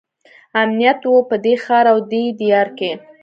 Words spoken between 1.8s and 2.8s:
او دې دیار